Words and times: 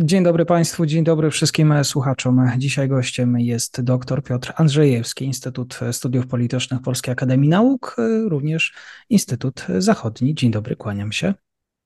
Dzień 0.00 0.24
dobry 0.24 0.44
Państwu, 0.44 0.86
dzień 0.86 1.04
dobry 1.04 1.30
wszystkim 1.30 1.84
słuchaczom. 1.84 2.50
Dzisiaj 2.58 2.88
gościem 2.88 3.40
jest 3.40 3.80
dr 3.80 4.22
Piotr 4.22 4.52
Andrzejewski, 4.56 5.24
Instytut 5.24 5.80
Studiów 5.92 6.26
Politycznych 6.26 6.82
Polskiej 6.82 7.12
Akademii 7.12 7.48
Nauk, 7.48 7.96
również 8.28 8.74
Instytut 9.10 9.66
Zachodni. 9.78 10.34
Dzień 10.34 10.50
dobry, 10.50 10.76
kłaniam 10.76 11.12
się. 11.12 11.34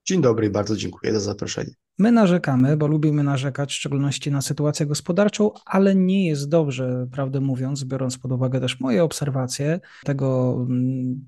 Dzień 0.05 0.21
dobry, 0.21 0.49
bardzo 0.49 0.75
dziękuję 0.75 1.13
za 1.13 1.19
zaproszenie. 1.19 1.73
My 1.99 2.11
narzekamy, 2.11 2.77
bo 2.77 2.87
lubimy 2.87 3.23
narzekać, 3.23 3.71
w 3.71 3.75
szczególności 3.75 4.31
na 4.31 4.41
sytuację 4.41 4.85
gospodarczą, 4.85 5.51
ale 5.65 5.95
nie 5.95 6.27
jest 6.27 6.49
dobrze, 6.49 7.07
prawdę 7.11 7.39
mówiąc, 7.41 7.83
biorąc 7.83 8.17
pod 8.17 8.31
uwagę 8.31 8.59
też 8.59 8.79
moje 8.79 9.03
obserwacje 9.03 9.79
tego, 10.03 10.57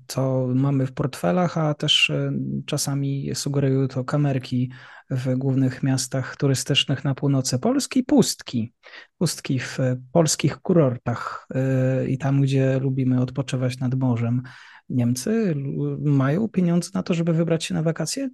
co 0.06 0.46
mamy 0.54 0.86
w 0.86 0.92
portfelach, 0.92 1.58
a 1.58 1.74
też 1.74 2.10
e, 2.10 2.32
czasami 2.66 3.30
sugerują 3.34 3.88
to 3.88 4.04
kamerki 4.04 4.70
w 5.10 5.36
głównych 5.36 5.82
miastach 5.82 6.36
turystycznych 6.36 7.04
na 7.04 7.14
północy 7.14 7.58
Polski, 7.58 8.02
pustki. 8.02 8.72
Pustki 9.18 9.58
w 9.58 9.78
polskich 10.12 10.58
kurortach 10.58 11.46
e, 11.54 12.08
i 12.08 12.18
tam, 12.18 12.40
gdzie 12.40 12.78
lubimy 12.78 13.20
odpoczywać 13.20 13.78
nad 13.78 13.94
morzem. 13.94 14.42
Niemcy 14.88 15.54
mają 16.00 16.48
pieniądze 16.48 16.90
na 16.94 17.02
to, 17.02 17.14
żeby 17.14 17.32
wybrać 17.32 17.64
się 17.64 17.74
na 17.74 17.82
wakacje? 17.82 18.30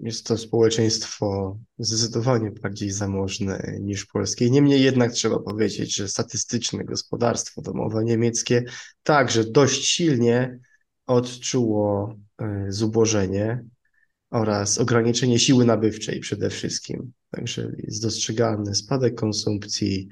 Jest 0.00 0.26
to 0.26 0.38
społeczeństwo 0.38 1.58
zdecydowanie 1.78 2.50
bardziej 2.50 2.90
zamożne 2.90 3.76
niż 3.80 4.06
polskie. 4.06 4.50
Niemniej 4.50 4.82
jednak 4.82 5.12
trzeba 5.12 5.38
powiedzieć, 5.38 5.96
że 5.96 6.08
statystyczne 6.08 6.84
gospodarstwo 6.84 7.62
domowe 7.62 8.04
niemieckie 8.04 8.64
także 9.02 9.44
dość 9.44 9.86
silnie 9.86 10.58
odczuło 11.06 12.16
e, 12.38 12.66
zubożenie 12.68 13.64
oraz 14.30 14.78
ograniczenie 14.78 15.38
siły 15.38 15.64
nabywczej 15.64 16.20
przede 16.20 16.50
wszystkim. 16.50 17.12
Także 17.30 17.72
jest 17.78 18.02
dostrzegalny 18.02 18.74
spadek 18.74 19.14
konsumpcji, 19.14 20.08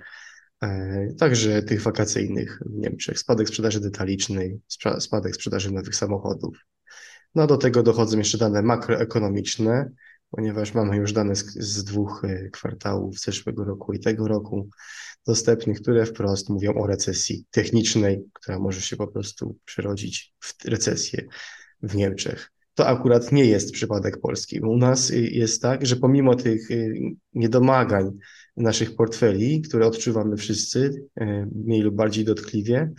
e, 0.63 1.15
także 1.19 1.63
tych 1.63 1.83
wakacyjnych 1.83 2.63
w 2.67 2.79
Niemczech, 2.79 3.19
spadek 3.19 3.49
sprzedaży 3.49 3.81
detalicznej, 3.81 4.61
spadek 4.99 5.35
sprzedaży 5.35 5.71
nowych 5.71 5.97
samochodów. 5.97 6.57
No 7.35 7.47
do 7.47 7.57
tego 7.57 7.83
dochodzą 7.83 8.19
jeszcze 8.19 8.39
dane 8.39 8.63
makroekonomiczne, 8.63 9.91
ponieważ 10.31 10.75
mamy 10.75 10.97
już 10.97 11.13
dane 11.13 11.37
z, 11.37 11.45
z 11.55 11.85
dwóch 11.85 12.25
e, 12.25 12.51
kwartałów 12.51 13.21
zeszłego 13.21 13.65
roku 13.65 13.93
i 13.93 14.01
tego 14.01 14.29
roku 14.29 14.69
dostępnych, 15.27 15.81
które 15.81 16.07
wprost 16.07 16.49
mówią 16.49 16.75
o 16.75 16.87
recesji 16.87 17.45
technicznej, 17.51 18.25
która 18.33 18.59
może 18.59 18.81
się 18.81 18.97
po 18.97 19.07
prostu 19.07 19.57
przerodzić 19.65 20.35
w 20.41 20.65
recesję 20.65 21.27
w 21.83 21.95
Niemczech. 21.95 22.53
To 22.75 22.87
akurat 22.87 23.33
nie 23.33 23.45
jest 23.45 23.73
przypadek 23.73 24.21
Polski. 24.21 24.61
U 24.61 24.77
nas 24.77 25.11
e, 25.11 25.17
jest 25.17 25.63
tak, 25.63 25.87
że 25.87 25.97
pomimo 25.97 26.35
tych 26.35 26.71
e, 26.71 26.75
niedomagań 27.35 28.11
naszych 28.57 28.97
portfeli, 28.97 29.63
które 29.63 29.87
odczuwamy 29.87 30.37
wszyscy, 30.37 31.05
mniej 31.55 31.81
lub 31.81 31.95
bardziej 31.95 32.25
dotkliwie, 32.25 32.93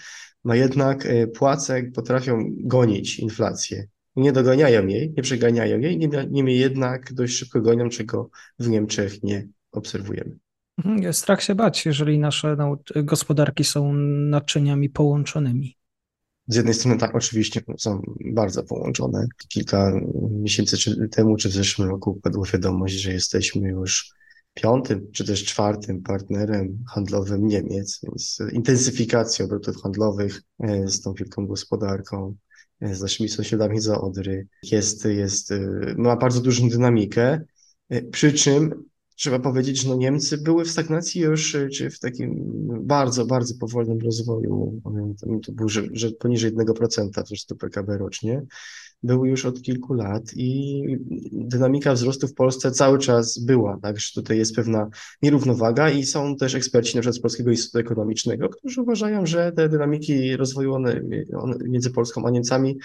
no 0.45 0.55
jednak 0.55 1.07
płace 1.33 1.83
potrafią 1.83 2.49
gonić 2.57 3.19
inflację 3.19 3.88
nie 4.16 4.31
doganiają 4.31 4.88
jej, 4.88 5.13
nie 5.18 5.24
przeganiają 5.24 5.79
jej, 5.79 6.09
niemniej 6.29 6.59
jednak 6.59 7.13
dość 7.13 7.38
szybko 7.38 7.62
gonią, 7.62 7.90
czego 7.90 8.29
w 8.59 8.69
Niemczech 8.69 9.24
nie 9.24 9.47
obserwujemy. 9.72 10.38
Mhm, 10.78 11.03
jest 11.03 11.19
strach 11.19 11.44
się 11.44 11.56
bać, 11.56 11.85
jeżeli 11.85 12.19
nasze 12.19 12.57
gospodarki 12.96 13.63
są 13.63 13.94
naczyniami 13.94 14.90
połączonymi. 14.90 15.78
Z 16.47 16.56
jednej 16.56 16.73
strony 16.73 16.97
tak, 16.97 17.16
oczywiście 17.16 17.62
są 17.78 18.02
bardzo 18.25 18.63
połączone. 18.63 19.28
Kilka 19.47 19.94
miesięcy 20.31 20.78
temu, 21.12 21.38
czy 21.38 21.50
w 21.50 21.53
zeszłym 21.53 21.90
roku 21.90 22.19
padła 22.23 22.46
wiadomość, 22.53 22.94
że 22.94 23.13
jesteśmy 23.13 23.69
już 23.69 24.13
piątym, 24.53 25.12
czy 25.12 25.25
też 25.25 25.46
czwartym 25.46 26.02
partnerem 26.02 26.84
handlowym 26.90 27.47
Niemiec, 27.47 28.00
więc 28.03 28.40
intensyfikacja 28.52 29.46
obrotów 29.46 29.81
handlowych 29.81 30.41
e, 30.59 30.88
z 30.88 31.02
tą 31.02 31.13
wielką 31.13 31.47
gospodarką 31.47 32.35
z 32.91 33.01
naszymi 33.01 33.29
sąsiadami 33.29 33.79
za 33.79 34.01
Odry. 34.01 34.47
Jest, 34.63 35.05
jest, 35.05 35.51
y, 35.51 35.95
ma 35.97 36.16
bardzo 36.16 36.41
dużą 36.41 36.69
dynamikę, 36.69 37.41
y, 37.94 38.01
przy 38.11 38.33
czym 38.33 38.83
trzeba 39.23 39.39
powiedzieć, 39.39 39.85
no 39.85 39.95
Niemcy 39.95 40.38
były 40.38 40.66
w 40.66 40.72
stagnacji 40.72 41.22
już, 41.22 41.56
y, 41.56 41.69
czy 41.69 41.89
w 41.89 42.00
takim 42.00 42.44
bardzo, 42.81 43.25
bardzo 43.25 43.53
powolnym 43.59 44.00
rozwoju. 44.00 44.81
To 45.45 45.51
był, 45.51 45.69
że, 45.69 45.84
że 45.91 46.11
poniżej 46.11 46.53
1% 46.53 47.23
wzrostu 47.23 47.56
PKB 47.56 47.97
rocznie 47.97 48.45
był 49.03 49.25
już 49.25 49.45
od 49.45 49.61
kilku 49.61 49.94
lat 49.94 50.23
i 50.35 50.84
dynamika 51.31 51.94
wzrostu 51.94 52.28
w 52.28 52.34
Polsce 52.34 52.72
cały 52.72 53.00
czas 53.00 53.39
była, 53.39 53.79
także 53.81 54.11
tutaj 54.13 54.38
jest 54.38 54.56
pewna 54.56 54.89
nierównowaga 55.22 55.90
i 55.90 56.05
są 56.05 56.35
też 56.35 56.55
eksperci 56.55 56.95
na 56.95 57.01
przykład 57.01 57.16
z 57.16 57.22
Polskiego 57.22 57.51
Instytutu 57.51 57.79
Ekonomicznego, 57.79 58.50
którzy 58.50 58.81
uważają, 58.81 59.25
że 59.25 59.51
te 59.51 59.69
dynamiki 59.69 60.38
rozwoju 60.38 60.73
one, 60.73 61.01
one 61.38 61.55
między 61.69 61.91
Polską 61.91 62.25
a 62.25 62.31
Niemcami 62.31 62.78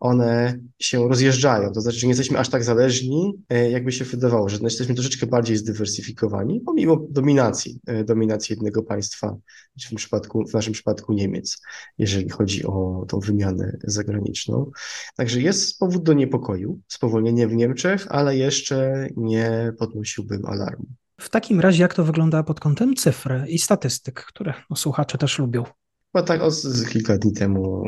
one 0.00 0.60
się 0.78 1.08
rozjeżdżają. 1.08 1.72
To 1.72 1.80
znaczy, 1.80 1.98
że 1.98 2.06
nie 2.06 2.10
jesteśmy 2.10 2.38
aż 2.38 2.48
tak 2.48 2.64
zależni, 2.64 3.32
e, 3.48 3.70
jakby 3.70 3.92
się 3.92 4.04
wydawało, 4.04 4.48
że 4.48 4.58
jesteśmy 4.62 4.94
troszeczkę 4.94 5.26
bardziej 5.26 5.56
zdywersyfikowani, 5.56 6.60
pomimo 6.60 7.06
dominacji, 7.10 7.80
e, 7.86 8.04
dominacji 8.04 8.52
jednego 8.52 8.82
państwa, 8.82 9.36
w, 9.80 9.88
tym 9.88 9.96
przypadku, 9.96 10.46
w 10.46 10.54
naszym 10.54 10.72
przypadku 10.72 11.12
Niemiec, 11.12 11.62
jeżeli 11.98 12.28
chodzi 12.28 12.66
o 12.66 13.04
tą 13.08 13.20
wymianę 13.20 13.76
zagraniczną. 13.84 14.70
Także 15.16 15.40
jest 15.40 15.78
powód 15.78 16.02
do 16.02 16.12
niepokoju, 16.12 16.80
spowolnienie 16.88 17.48
w 17.48 17.54
Niemczech, 17.54 18.06
ale 18.08 18.36
jeszcze 18.36 19.08
nie 19.16 19.72
podnosiłbym 19.78 20.46
alarmu. 20.46 20.86
W 21.20 21.28
takim 21.28 21.60
razie, 21.60 21.82
jak 21.82 21.94
to 21.94 22.04
wygląda 22.04 22.42
pod 22.42 22.60
kątem 22.60 22.94
cyfr 22.94 23.44
i 23.48 23.58
statystyk, 23.58 24.24
które 24.24 24.54
no, 24.70 24.76
słuchacze 24.76 25.18
też 25.18 25.38
lubią? 25.38 25.64
Bo 26.14 26.22
tak 26.22 26.42
o, 26.42 26.50
kilka 26.92 27.18
dni 27.18 27.32
temu 27.32 27.84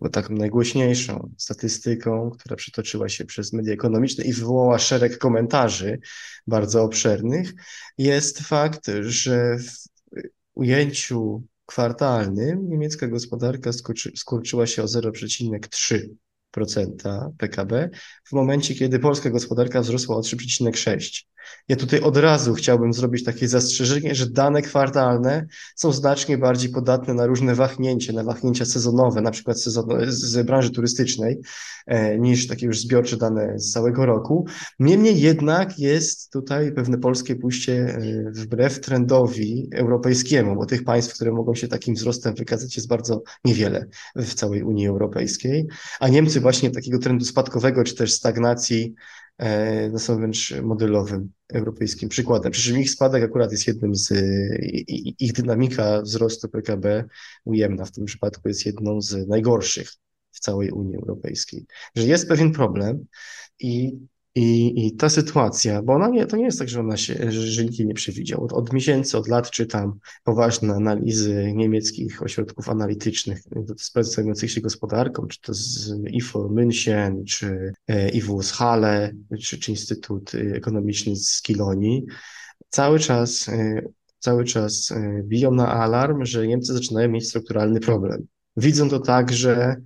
bo 0.00 0.08
taką 0.08 0.34
najgłośniejszą 0.34 1.34
statystyką, 1.38 2.30
która 2.30 2.56
przytoczyła 2.56 3.08
się 3.08 3.24
przez 3.24 3.52
media 3.52 3.74
ekonomiczne 3.74 4.24
i 4.24 4.32
wywołała 4.32 4.78
szereg 4.78 5.18
komentarzy 5.18 5.98
bardzo 6.46 6.82
obszernych, 6.82 7.52
jest 7.98 8.40
fakt, 8.40 8.90
że 9.00 9.58
w 9.58 9.70
ujęciu 10.54 11.42
kwartalnym 11.66 12.68
niemiecka 12.68 13.08
gospodarka 13.08 13.70
skurczyła 14.16 14.66
się 14.66 14.82
o 14.82 14.86
0,3% 14.86 17.30
PKB, 17.38 17.90
w 18.24 18.32
momencie, 18.32 18.74
kiedy 18.74 18.98
polska 18.98 19.30
gospodarka 19.30 19.80
wzrosła 19.80 20.16
o 20.16 20.20
3,6%. 20.20 21.29
Ja 21.68 21.76
tutaj 21.76 22.00
od 22.00 22.16
razu 22.16 22.54
chciałbym 22.54 22.92
zrobić 22.92 23.24
takie 23.24 23.48
zastrzeżenie, 23.48 24.14
że 24.14 24.30
dane 24.30 24.62
kwartalne 24.62 25.46
są 25.76 25.92
znacznie 25.92 26.38
bardziej 26.38 26.70
podatne 26.70 27.14
na 27.14 27.26
różne 27.26 27.54
wahnięcia, 27.54 28.12
na 28.12 28.24
wahnięcia 28.24 28.64
sezonowe, 28.64 29.20
na 29.20 29.30
przykład 29.30 29.60
sezon, 29.60 29.86
z 30.08 30.46
branży 30.46 30.70
turystycznej, 30.70 31.40
e, 31.86 32.18
niż 32.18 32.46
takie 32.46 32.66
już 32.66 32.80
zbiorcze 32.80 33.16
dane 33.16 33.58
z 33.58 33.72
całego 33.72 34.06
roku. 34.06 34.46
Niemniej 34.78 35.20
jednak 35.20 35.78
jest 35.78 36.30
tutaj 36.32 36.72
pewne 36.72 36.98
polskie 36.98 37.36
pójście 37.36 37.72
e, 37.72 38.30
wbrew 38.30 38.80
trendowi 38.80 39.68
europejskiemu, 39.74 40.56
bo 40.56 40.66
tych 40.66 40.84
państw, 40.84 41.14
które 41.14 41.32
mogą 41.32 41.54
się 41.54 41.68
takim 41.68 41.94
wzrostem 41.94 42.34
wykazać 42.34 42.76
jest 42.76 42.88
bardzo 42.88 43.22
niewiele 43.44 43.86
w 44.16 44.34
całej 44.34 44.62
Unii 44.62 44.86
Europejskiej, 44.86 45.66
a 46.00 46.08
Niemcy 46.08 46.40
właśnie 46.40 46.70
takiego 46.70 46.98
trendu 46.98 47.24
spadkowego 47.24 47.84
czy 47.84 47.94
też 47.94 48.12
stagnacji 48.12 48.94
są 49.98 50.16
wręcz 50.16 50.54
modelowym 50.62 51.32
europejskim 51.52 52.08
przykładem. 52.08 52.52
Przy 52.52 52.62
czym 52.62 52.78
ich 52.78 52.90
spadek 52.90 53.24
akurat 53.24 53.52
jest 53.52 53.66
jednym 53.66 53.94
z, 53.94 54.12
ich 55.18 55.32
dynamika 55.32 56.02
wzrostu 56.02 56.48
PKB 56.48 57.04
ujemna 57.44 57.84
w 57.84 57.92
tym 57.92 58.04
przypadku 58.04 58.48
jest 58.48 58.66
jedną 58.66 59.00
z 59.00 59.28
najgorszych 59.28 59.92
w 60.32 60.40
całej 60.40 60.70
Unii 60.70 60.96
Europejskiej. 60.96 61.66
Że 61.96 62.06
jest 62.06 62.28
pewien 62.28 62.52
problem 62.52 63.06
i 63.58 63.98
I, 64.34 64.86
I 64.86 64.96
ta 64.96 65.08
sytuacja, 65.08 65.82
bo 65.82 65.92
ona 65.92 66.08
nie, 66.08 66.26
to 66.26 66.36
nie 66.36 66.44
jest 66.44 66.58
tak, 66.58 66.68
że 66.68 66.80
ona 66.80 66.96
się, 66.96 67.32
że 67.32 67.64
nikt 67.64 67.78
nie 67.78 67.94
przewidział. 67.94 68.44
Od, 68.44 68.52
od 68.52 68.72
miesięcy, 68.72 69.18
od 69.18 69.28
lat 69.28 69.50
czytam 69.50 69.98
poważne 70.24 70.74
analizy 70.74 71.52
niemieckich 71.54 72.22
ośrodków 72.22 72.68
analitycznych 72.68 73.42
zajmujących 74.00 74.50
się 74.50 74.60
gospodarką, 74.60 75.26
czy 75.26 75.40
to 75.40 75.54
z 75.54 75.92
IFO 76.10 76.48
München, 76.48 77.24
czy 77.24 77.72
e, 77.88 78.08
IWUS 78.08 78.52
Halle, 78.52 79.12
czy, 79.42 79.58
czy 79.58 79.70
Instytut 79.70 80.32
Ekonomiczny 80.34 81.16
z 81.16 81.42
Kilonii. 81.42 82.06
Cały 82.68 82.98
czas, 82.98 83.50
cały 84.18 84.44
czas 84.44 84.92
biją 85.22 85.50
na 85.50 85.72
alarm, 85.72 86.24
że 86.24 86.46
Niemcy 86.46 86.72
zaczynają 86.72 87.08
mieć 87.08 87.28
strukturalny 87.28 87.80
problem. 87.80 88.26
Widzą 88.56 88.88
to 88.88 89.00
tak, 89.00 89.32
że 89.32 89.76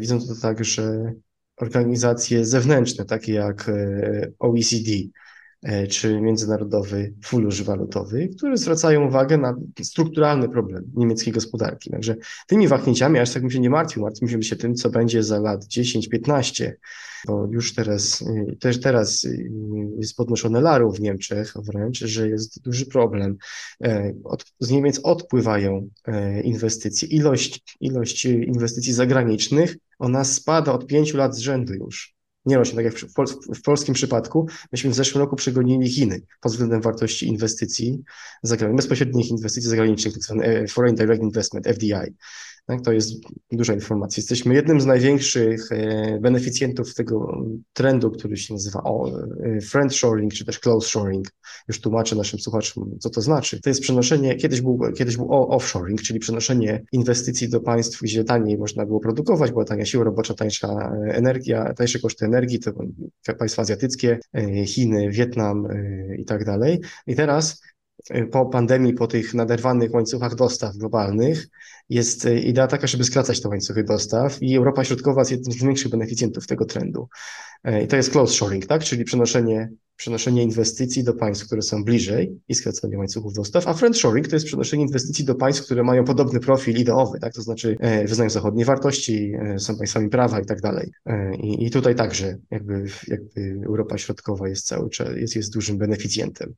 widzą 0.00 0.20
to 0.20 0.34
tak, 0.42 0.64
że 0.64 1.14
organizacje 1.56 2.44
zewnętrzne, 2.44 3.04
takie 3.04 3.32
jak 3.32 3.68
e, 3.68 4.32
OECD 4.38 4.90
czy 5.90 6.20
Międzynarodowy 6.20 7.12
Fundusz 7.24 7.62
Walutowy, 7.62 8.28
które 8.36 8.56
zwracają 8.56 9.06
uwagę 9.06 9.38
na 9.38 9.54
strukturalny 9.82 10.48
problem 10.48 10.84
niemieckiej 10.94 11.32
gospodarki. 11.32 11.90
Także 11.90 12.16
tymi 12.46 12.68
wahnięciami 12.68 13.18
aż 13.18 13.32
tak 13.32 13.42
bym 13.42 13.50
się 13.50 13.60
nie 13.60 13.70
martwił. 13.70 14.02
Martwimy 14.02 14.42
się 14.42 14.56
tym, 14.56 14.74
co 14.74 14.90
będzie 14.90 15.22
za 15.22 15.40
lat 15.40 15.64
10-15 15.64 16.72
bo 17.26 17.48
już 17.50 17.74
teraz, 17.74 18.22
y, 18.22 18.56
też 18.60 18.80
teraz 18.80 19.24
y, 19.24 19.50
jest 19.98 20.16
podnoszone 20.16 20.60
laru 20.60 20.92
w 20.92 21.00
Niemczech 21.00 21.54
wręcz, 21.56 21.98
że 21.98 22.28
jest 22.28 22.62
duży 22.62 22.86
problem. 22.86 23.36
E, 23.84 24.14
od, 24.24 24.44
z 24.60 24.70
Niemiec 24.70 25.00
odpływają 25.02 25.88
e, 26.06 26.40
inwestycje. 26.40 27.08
Ilość, 27.08 27.76
ilość 27.80 28.24
inwestycji 28.24 28.92
zagranicznych, 28.92 29.76
ona 29.98 30.24
spada 30.24 30.72
od 30.72 30.86
pięciu 30.86 31.16
lat 31.16 31.36
z 31.36 31.38
rzędu 31.38 31.74
już. 31.74 32.13
Nie 32.46 32.56
rośnie, 32.56 32.74
tak 32.74 32.84
jak 32.84 32.94
w, 32.94 33.12
pol 33.12 33.26
w, 33.54 33.62
polskim 33.62 33.94
przypadku, 33.94 34.48
myśmy 34.72 34.90
w 34.90 34.94
zeszłym 34.94 35.22
roku 35.22 35.36
przegonili 35.36 35.90
Chiny 35.90 36.20
pod 36.40 36.52
względem 36.52 36.80
wartości 36.80 37.26
inwestycji 37.26 38.02
zagranicznych, 38.42 38.76
bezpośrednich 38.76 39.30
inwestycji 39.30 39.70
zagranicznych, 39.70 40.14
e, 40.42 40.68
Foreign 40.68 40.96
Direct 40.96 41.22
Investment, 41.22 41.66
FDI. 41.66 42.14
Tak, 42.66 42.80
to 42.80 42.92
jest 42.92 43.12
duża 43.52 43.74
informacja. 43.74 44.20
Jesteśmy 44.20 44.54
jednym 44.54 44.80
z 44.80 44.86
największych 44.86 45.72
e, 45.72 46.18
beneficjentów 46.20 46.94
tego 46.94 47.44
trendu, 47.72 48.10
który 48.10 48.36
się 48.36 48.54
nazywa 48.54 48.82
e, 49.42 49.60
friendshoring, 49.60 50.32
czy 50.32 50.44
też 50.44 50.58
close 50.58 50.88
shoring. 50.88 51.28
Już 51.68 51.80
tłumaczę 51.80 52.16
naszym 52.16 52.38
słuchaczom, 52.38 52.98
co 53.00 53.10
to 53.10 53.20
znaczy. 53.20 53.60
To 53.60 53.70
jest 53.70 53.80
przenoszenie, 53.80 54.36
kiedyś 54.36 54.60
był, 54.60 54.80
kiedyś 54.96 55.16
był 55.16 55.32
offshoring, 55.32 56.02
czyli 56.02 56.20
przenoszenie 56.20 56.84
inwestycji 56.92 57.48
do 57.48 57.60
państw, 57.60 58.00
gdzie 58.02 58.24
taniej 58.24 58.58
można 58.58 58.86
było 58.86 59.00
produkować, 59.00 59.50
była 59.50 59.64
tania 59.64 59.84
siła 59.84 60.04
robocza, 60.04 60.34
tańsza 60.34 60.92
energia, 61.08 61.74
tańsze 61.74 61.98
koszty 61.98 62.24
energii, 62.24 62.60
to 62.60 62.72
państwa 63.38 63.62
azjatyckie, 63.62 64.18
e, 64.34 64.66
Chiny, 64.66 65.10
Wietnam 65.10 65.68
i 66.18 66.24
tak 66.24 66.44
dalej. 66.44 66.80
I 67.06 67.14
teraz 67.14 67.60
po 68.32 68.46
pandemii, 68.46 68.94
po 68.94 69.06
tych 69.06 69.34
naderwanych 69.34 69.94
łańcuchach 69.94 70.34
dostaw 70.34 70.76
globalnych, 70.76 71.48
jest 71.88 72.26
e, 72.26 72.38
idea 72.38 72.66
taka, 72.66 72.86
żeby 72.86 73.04
skracać 73.04 73.40
te 73.40 73.48
łańcuchy 73.48 73.84
dostaw 73.84 74.42
i 74.42 74.56
Europa 74.56 74.84
Środkowa 74.84 75.20
jest 75.20 75.30
jednym 75.30 75.52
z 75.52 75.62
większych 75.62 75.90
beneficjentów 75.90 76.46
tego 76.46 76.64
trendu. 76.64 77.08
E, 77.64 77.84
I 77.84 77.86
to 77.86 77.96
jest 77.96 78.10
close 78.10 78.34
shoring, 78.34 78.66
tak? 78.66 78.84
czyli 78.84 79.04
przenoszenie, 79.04 79.70
przenoszenie 79.96 80.42
inwestycji 80.42 81.04
do 81.04 81.14
państw, 81.14 81.46
które 81.46 81.62
są 81.62 81.84
bliżej 81.84 82.40
i 82.48 82.54
skracanie 82.54 82.98
łańcuchów 82.98 83.32
dostaw, 83.34 83.68
a 83.68 83.74
friend 83.74 83.98
shoring 83.98 84.28
to 84.28 84.36
jest 84.36 84.46
przenoszenie 84.46 84.82
inwestycji 84.82 85.24
do 85.24 85.34
państw, 85.34 85.64
które 85.64 85.82
mają 85.82 86.04
podobny 86.04 86.40
profil 86.40 86.76
ideowy, 86.76 87.20
tak? 87.20 87.32
to 87.32 87.42
znaczy 87.42 87.76
wyznają 88.06 88.30
zachodnie 88.30 88.64
wartości, 88.64 89.32
są 89.58 89.76
państwami 89.76 90.08
prawa 90.08 90.40
i 90.40 90.46
tak 90.46 90.60
dalej. 90.60 90.92
I, 91.40 91.66
i 91.66 91.70
tutaj 91.70 91.94
także 91.94 92.38
jakby, 92.50 92.84
jakby 93.08 93.60
Europa 93.66 93.98
Środkowa 93.98 94.48
jest 94.48 94.66
cały 94.66 94.90
czas, 94.90 95.08
jest, 95.16 95.36
jest 95.36 95.52
dużym 95.52 95.78
beneficjentem. 95.78 96.54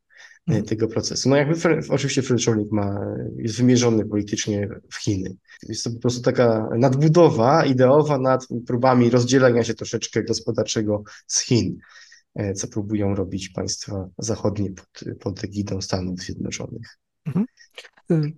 Mhm. 0.48 0.66
tego 0.66 0.88
procesu. 0.88 1.28
No 1.28 1.36
jakby 1.36 1.54
oczywiście 1.88 2.22
friendshoring 2.22 2.72
ma, 2.72 3.00
jest 3.36 3.56
wymierzony 3.56 4.06
politycznie 4.06 4.68
w 4.92 4.96
Chiny. 4.96 5.36
Jest 5.62 5.84
to 5.84 5.90
po 5.90 5.98
prostu 5.98 6.22
taka 6.22 6.68
nadbudowa 6.78 7.64
ideowa 7.64 8.18
nad 8.18 8.46
próbami 8.66 9.10
rozdzielenia 9.10 9.64
się 9.64 9.74
troszeczkę 9.74 10.24
gospodarczego 10.24 11.02
z 11.26 11.40
Chin, 11.40 11.78
e, 12.34 12.54
co 12.54 12.68
próbują 12.68 13.14
robić 13.14 13.48
państwa 13.48 14.08
zachodnie 14.18 14.70
pod, 14.72 15.04
pod 15.20 15.44
egidą 15.44 15.80
Stanów 15.80 16.20
Zjednoczonych. 16.20 16.98
Mhm. 17.26 17.46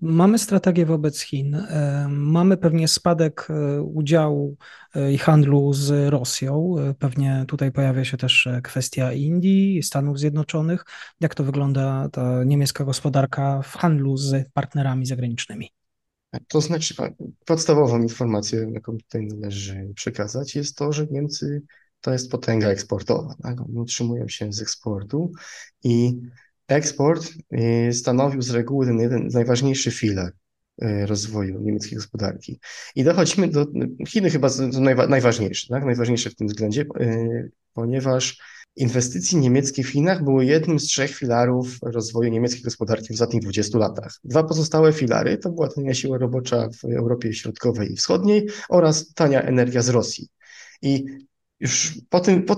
Mamy 0.01 0.39
strategię 0.39 0.87
wobec 0.87 1.21
Chin. 1.21 1.55
E, 1.55 2.07
mamy 2.11 2.57
pewnie 2.57 2.89
spadek 2.89 3.49
e, 3.51 3.83
udziału 3.83 4.57
i 5.13 5.19
handlu 5.19 5.73
z 5.73 6.11
Rosją. 6.11 6.75
Pewnie 6.99 7.45
tutaj 7.49 7.73
pojawia 7.73 8.05
się 8.05 8.17
też 8.17 8.49
kwestia 8.63 9.13
Indii, 9.13 9.83
Stanów 9.83 10.19
Zjednoczonych. 10.19 10.85
Jak 11.21 11.35
to 11.35 11.45
wygląda 11.45 12.09
ta 12.13 12.45
niemiecka 12.45 12.85
gospodarka 12.85 13.63
w 13.63 13.77
handlu 13.77 14.17
z 14.17 14.49
partnerami 14.53 15.07
zagranicznymi? 15.07 15.71
To 16.49 16.61
znaczy, 16.61 16.95
podstawową 17.47 18.03
informację, 18.03 18.71
jaką 18.73 18.99
tutaj 18.99 19.27
należy 19.27 19.93
przekazać, 19.95 20.57
jest 20.57 20.77
to, 20.77 20.93
że 20.93 21.07
Niemcy 21.07 21.63
to 22.01 22.13
jest 22.13 22.31
potęga 22.31 22.69
eksportowa. 22.69 23.35
Tak? 23.43 23.61
Oni 23.61 23.79
utrzymują 23.79 24.29
się 24.29 24.53
z 24.53 24.63
eksportu 24.63 25.33
i 25.85 26.21
Eksport 26.69 27.33
y, 27.89 27.93
stanowił 27.93 28.43
z 28.43 28.51
reguły 28.51 28.87
ten 28.87 29.01
jeden 29.01 29.31
z 29.31 29.35
najważniejszych 29.35 29.95
filar 29.95 30.33
y, 30.83 31.07
rozwoju 31.07 31.61
niemieckiej 31.61 31.97
gospodarki. 31.99 32.61
I 32.95 33.05
dochodzimy 33.05 33.49
do 33.49 33.67
Chiny 34.09 34.31
chyba 34.31 34.49
najważniejsze, 35.09 35.67
tak? 35.69 35.85
najważniejsze 35.85 36.31
w 36.31 36.35
tym 36.35 36.47
względzie, 36.47 36.85
y, 37.01 37.51
ponieważ 37.73 38.39
inwestycje 38.77 39.41
niemieckie 39.41 39.83
w 39.83 39.89
Chinach 39.89 40.25
były 40.25 40.45
jednym 40.45 40.79
z 40.81 40.85
trzech 40.85 41.17
filarów 41.17 41.79
rozwoju 41.83 42.31
niemieckiej 42.31 42.63
gospodarki 42.63 43.09
w 43.09 43.11
ostatnich 43.11 43.43
20 43.43 43.79
latach. 43.79 44.15
Dwa 44.25 44.45
pozostałe 44.45 44.93
filary 44.93 45.39
to 45.39 45.51
była 45.51 45.69
tania 45.69 45.95
siła 45.95 46.19
robocza 46.19 46.69
w 46.69 46.85
Europie 46.85 47.35
Środkowej 47.35 47.93
i 47.93 47.97
Wschodniej 47.97 48.49
oraz 48.69 49.13
tania 49.15 49.43
energia 49.43 49.83
z 49.83 49.89
Rosji. 49.89 50.29
I 50.83 51.05
już 51.61 51.99
po 52.09 52.21
tym, 52.21 52.43
po, 52.43 52.57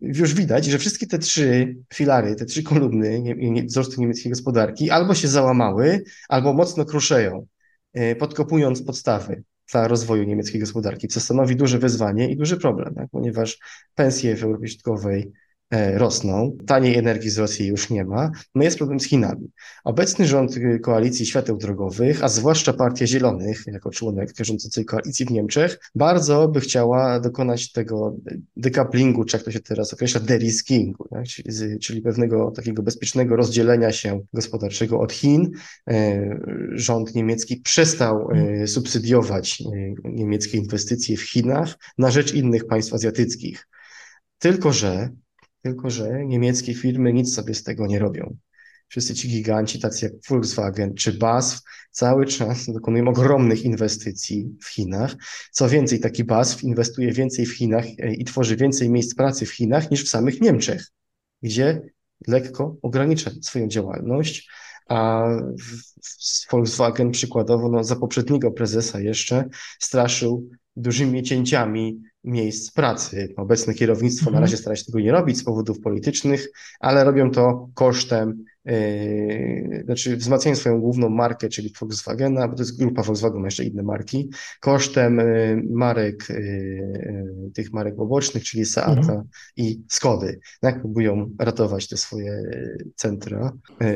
już 0.00 0.34
widać, 0.34 0.64
że 0.64 0.78
wszystkie 0.78 1.06
te 1.06 1.18
trzy 1.18 1.76
filary, 1.94 2.34
te 2.34 2.44
trzy 2.44 2.62
kolumny 2.62 3.22
wzrostu 3.66 4.00
niemieckiej 4.00 4.32
gospodarki 4.32 4.90
albo 4.90 5.14
się 5.14 5.28
załamały, 5.28 6.02
albo 6.28 6.52
mocno 6.52 6.84
kruszeją, 6.84 7.46
e, 7.92 8.16
podkopując 8.16 8.82
podstawy 8.82 9.42
dla 9.72 9.88
rozwoju 9.88 10.22
niemieckiej 10.22 10.60
gospodarki, 10.60 11.08
co 11.08 11.20
stanowi 11.20 11.56
duże 11.56 11.78
wyzwanie 11.78 12.30
i 12.30 12.36
duży 12.36 12.56
problem, 12.56 12.94
tak? 12.94 13.08
ponieważ 13.10 13.58
pensje 13.94 14.36
w 14.36 14.44
Europie 14.44 14.68
Środkowej 14.68 15.32
rosną, 15.94 16.56
taniej 16.66 16.96
energii 16.96 17.30
z 17.30 17.38
Rosji 17.38 17.66
już 17.66 17.90
nie 17.90 18.04
ma, 18.04 18.30
no 18.54 18.64
jest 18.64 18.78
problem 18.78 19.00
z 19.00 19.04
Chinami. 19.04 19.50
Obecny 19.84 20.26
rząd 20.26 20.54
Koalicji 20.82 21.26
Świateł 21.26 21.56
Drogowych, 21.56 22.24
a 22.24 22.28
zwłaszcza 22.28 22.72
Partia 22.72 23.06
Zielonych, 23.06 23.62
jako 23.66 23.90
członek 23.90 24.32
rządzącej 24.40 24.84
koalicji 24.84 25.26
w 25.26 25.30
Niemczech, 25.30 25.78
bardzo 25.94 26.48
by 26.48 26.60
chciała 26.60 27.20
dokonać 27.20 27.72
tego 27.72 28.16
decouplingu, 28.56 29.24
czy 29.24 29.36
jak 29.36 29.44
to 29.44 29.50
się 29.50 29.60
teraz 29.60 29.94
określa, 29.94 30.20
deriskingu, 30.20 31.08
tak? 31.08 31.26
czyli, 31.26 31.78
czyli 31.78 32.02
pewnego 32.02 32.50
takiego 32.50 32.82
bezpiecznego 32.82 33.36
rozdzielenia 33.36 33.92
się 33.92 34.20
gospodarczego 34.32 35.00
od 35.00 35.12
Chin. 35.12 35.50
E, 35.90 36.40
rząd 36.72 37.14
niemiecki 37.14 37.56
przestał 37.56 38.30
e, 38.30 38.66
subsydiować 38.66 39.62
niemieckie 40.04 40.58
inwestycje 40.58 41.16
w 41.16 41.22
Chinach 41.22 41.78
na 41.98 42.10
rzecz 42.10 42.34
innych 42.34 42.66
państw 42.66 42.94
azjatyckich. 42.94 43.68
Tylko, 44.38 44.72
że 44.72 45.10
tylko, 45.62 45.90
że 45.90 46.26
niemieckie 46.26 46.74
firmy 46.74 47.12
nic 47.12 47.34
sobie 47.34 47.54
z 47.54 47.62
tego 47.62 47.86
nie 47.86 47.98
robią. 47.98 48.36
Wszyscy 48.88 49.14
ci 49.14 49.28
giganci, 49.28 49.80
tacy 49.80 50.04
jak 50.06 50.14
Volkswagen 50.28 50.94
czy 50.94 51.12
BASF, 51.12 51.60
cały 51.90 52.26
czas 52.26 52.66
dokonują 52.66 53.08
ogromnych 53.08 53.64
inwestycji 53.64 54.56
w 54.62 54.68
Chinach. 54.68 55.14
Co 55.52 55.68
więcej, 55.68 56.00
taki 56.00 56.24
BASF 56.24 56.62
inwestuje 56.62 57.12
więcej 57.12 57.46
w 57.46 57.56
Chinach 57.56 57.84
e, 57.98 58.14
i 58.14 58.24
tworzy 58.24 58.56
więcej 58.56 58.90
miejsc 58.90 59.14
pracy 59.14 59.46
w 59.46 59.50
Chinach 59.50 59.90
niż 59.90 60.04
w 60.04 60.08
samych 60.08 60.40
Niemczech, 60.40 60.86
gdzie 61.42 61.82
lekko 62.26 62.76
ogranicza 62.82 63.30
swoją 63.42 63.68
działalność, 63.68 64.48
a 64.88 65.24
Volkswagen 66.50 67.10
przykładowo 67.10 67.68
no, 67.68 67.84
za 67.84 67.96
poprzedniego 67.96 68.50
prezesa 68.50 69.00
jeszcze 69.00 69.48
straszył 69.80 70.50
dużymi 70.76 71.22
cięciami 71.22 72.00
miejsc 72.24 72.72
pracy. 72.72 73.34
Obecne 73.36 73.74
kierownictwo 73.74 74.24
na 74.24 74.30
mhm. 74.30 74.44
razie 74.44 74.56
stara 74.56 74.76
się 74.76 74.84
tego 74.84 75.00
nie 75.00 75.12
robić 75.12 75.38
z 75.38 75.44
powodów 75.44 75.80
politycznych, 75.80 76.48
ale 76.80 77.04
robią 77.04 77.30
to 77.30 77.68
kosztem 77.74 78.44
znaczy 79.84 80.16
wzmacniają 80.16 80.56
swoją 80.56 80.80
główną 80.80 81.08
markę, 81.08 81.48
czyli 81.48 81.72
Volkswagena, 81.80 82.48
bo 82.48 82.56
to 82.56 82.62
jest 82.62 82.78
grupa 82.78 83.02
Volkswagen, 83.02 83.40
ma 83.40 83.46
jeszcze 83.46 83.64
inne 83.64 83.82
marki, 83.82 84.30
kosztem 84.60 85.16
yy, 85.16 85.62
marek, 85.70 86.26
yy, 86.28 87.50
tych 87.54 87.72
marek 87.72 87.96
pobocznych, 87.96 88.44
czyli 88.44 88.64
Seata 88.64 88.92
mhm. 88.92 89.22
i 89.56 89.80
Skody. 89.88 90.40
Tak, 90.60 90.80
próbują 90.80 91.30
ratować 91.38 91.88
te 91.88 91.96
swoje 91.96 92.42
centra, 92.96 93.52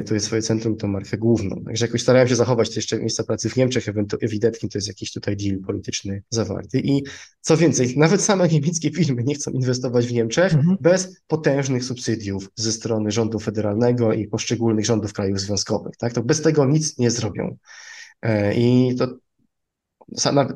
to 0.07 0.15
jest 0.15 0.27
swoje 0.27 0.43
centrum, 0.43 0.77
tą 0.77 0.89
markę 0.89 1.19
główną. 1.19 1.65
Także 1.65 1.87
jakoś 1.87 2.03
starają 2.03 2.27
się 2.27 2.37
zachować 2.37 2.71
te 2.71 2.75
jeszcze 2.75 2.99
miejsca 2.99 3.25
pracy 3.25 3.49
w 3.49 3.57
Niemczech, 3.57 3.87
ewidentnie 4.23 4.69
to 4.69 4.79
jest 4.79 4.89
jakiś 4.89 5.13
tutaj 5.13 5.37
deal 5.37 5.59
polityczny 5.67 6.23
zawarty. 6.31 6.81
I 6.81 7.03
co 7.41 7.57
więcej, 7.57 7.95
nawet 7.97 8.17
nawet 8.17 8.27
same 8.27 8.49
niemieckie 8.49 8.91
firmy 8.91 9.25
nie 9.25 9.35
chcą 9.35 9.51
inwestować 9.51 10.07
w 10.07 10.13
Niemczech 10.13 10.55
mhm. 10.55 10.77
bez 10.81 11.17
potężnych 11.27 11.85
subsydiów 11.85 12.51
ze 12.55 12.73
strony 12.73 13.11
rządu 13.11 13.39
federalnego 13.39 14.13
i 14.13 14.29
poszczególnych 14.29 14.56
rządów 14.85 15.13
krajów 15.13 15.41
związkowych. 15.41 15.97
Tak? 15.97 16.13
To 16.13 16.23
bez 16.23 16.43
tego 16.43 16.67
nic 16.67 16.99
nie 16.99 17.11
zrobią. 17.11 17.57
E, 18.23 18.55
I 18.55 18.97
to 18.99 19.09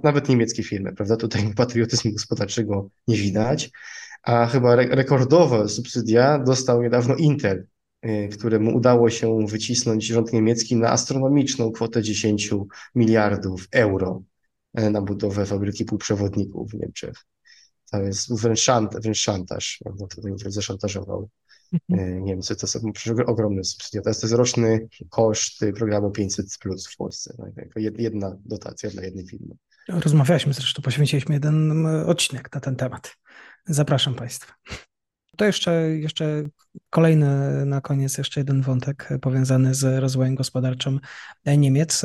nawet, 0.03 0.29
niemieckie 0.29 0.63
firmy, 0.63 0.93
prawda? 0.93 1.17
Tutaj 1.17 1.53
patriotyzmu 1.57 2.13
gospodarczego 2.13 2.91
nie 3.09 3.17
widać. 3.17 3.71
A 4.23 4.47
chyba 4.47 4.77
rekordowe 4.77 5.69
subsydia 5.69 6.39
dostał 6.39 6.83
niedawno 6.83 7.17
Intel, 7.17 7.67
y, 8.07 8.29
któremu 8.33 8.77
udało 8.77 9.11
się 9.11 9.47
wycisnąć 9.47 10.07
rząd 10.07 10.33
niemiecki 10.33 10.77
na 10.77 10.91
astronomiczną 10.91 11.73
kwotę 11.73 12.03
10 12.03 12.51
miliardów 12.95 13.69
euro 13.73 14.23
y, 14.79 14.91
na 14.91 15.03
budowę 15.03 15.47
fabryki 15.47 15.85
półprzewodników 15.85 16.71
w 16.71 16.75
Niemczech. 16.75 17.15
To 17.93 18.03
jest 18.03 18.41
wręcz, 18.41 18.61
szant, 18.61 19.01
wręcz 19.03 19.19
szantaż, 19.19 19.79
prawda? 19.85 20.07
Tutaj 20.07 20.31
Intel 20.33 20.53
zaszantażował 20.53 21.29
Niemcy. 22.21 22.57
To 22.57 22.67
są 22.67 22.81
ogromne 23.27 23.65
subsydia. 23.65 24.03
To 24.03 24.11
jest, 24.11 24.33
roczny 24.33 24.89
koszt 25.11 25.65
programu 25.77 26.11
500 26.11 26.47
plus 26.61 26.89
w 26.89 26.97
Polsce. 26.97 27.37
Tak? 27.57 27.65
Jedna 27.99 28.37
dotacja 28.45 28.91
dla 28.91 29.03
jednej 29.03 29.27
firmy. 29.27 29.55
Rozmawialiśmy 29.89 30.53
zresztą, 30.53 30.83
poświęciliśmy 30.83 31.35
jeden 31.35 31.87
odcinek 31.87 32.55
na 32.55 32.61
ten 32.61 32.77
temat. 32.77 33.17
Zapraszam 33.67 34.15
Państwa. 34.15 34.55
To 35.37 35.45
jeszcze, 35.45 35.99
jeszcze 35.99 36.43
kolejny 36.91 37.67
na 37.67 37.81
koniec, 37.81 38.19
jeszcze 38.19 38.41
jeden 38.41 38.63
wątek 38.63 39.09
powiązany 39.21 39.75
z 39.75 40.01
rozwojem 40.01 40.35
gospodarczym 40.35 41.01
Niemiec. 41.59 42.03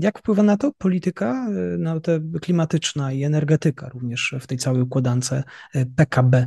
Jak 0.00 0.18
wpływa 0.18 0.42
na 0.42 0.56
to 0.56 0.72
polityka 0.78 1.48
na 1.78 2.00
te 2.00 2.20
klimatyczna 2.40 3.12
i 3.12 3.24
energetyka 3.24 3.88
również 3.88 4.34
w 4.40 4.46
tej 4.46 4.58
całej 4.58 4.82
układance 4.82 5.30
PKB? 5.96 6.46